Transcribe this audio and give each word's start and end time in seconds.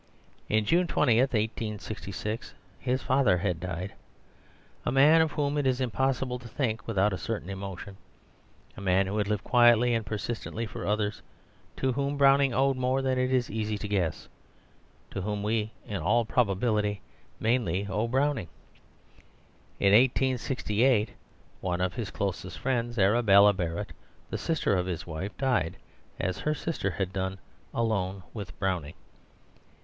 On 0.49 0.65
June 0.65 0.87
20, 0.87 1.19
1866, 1.19 2.55
his 2.79 3.03
father 3.03 3.37
had 3.37 3.59
died, 3.59 3.93
a 4.83 4.91
man 4.91 5.21
of 5.21 5.33
whom 5.33 5.59
it 5.59 5.67
is 5.67 5.79
impossible 5.79 6.39
to 6.39 6.47
think 6.47 6.87
without 6.87 7.13
a 7.13 7.19
certain 7.19 7.51
emotion, 7.51 7.97
a 8.75 8.81
man 8.81 9.05
who 9.05 9.15
had 9.19 9.27
lived 9.27 9.43
quietly 9.43 9.93
and 9.93 10.03
persistently 10.03 10.65
for 10.65 10.87
others, 10.87 11.21
to 11.77 11.91
whom 11.91 12.17
Browning 12.17 12.51
owed 12.51 12.77
more 12.77 13.03
than 13.03 13.19
it 13.19 13.31
is 13.31 13.51
easy 13.51 13.77
to 13.77 13.87
guess, 13.87 14.27
to 15.11 15.21
whom 15.21 15.43
we 15.43 15.71
in 15.85 15.97
all 15.97 16.25
probability 16.25 16.99
mainly 17.39 17.85
owe 17.87 18.07
Browning. 18.07 18.47
In 19.79 19.93
1868 19.93 21.09
one 21.59 21.79
of 21.79 21.93
his 21.93 22.09
closest 22.09 22.57
friends, 22.57 22.97
Arabella 22.97 23.53
Barrett, 23.53 23.91
the 24.31 24.39
sister 24.39 24.73
of 24.75 24.87
his 24.87 25.05
wife, 25.05 25.37
died, 25.37 25.77
as 26.19 26.39
her 26.39 26.55
sister 26.55 26.89
had 26.89 27.13
done, 27.13 27.37
alone 27.71 28.23
with 28.33 28.57
Browning. 28.57 28.95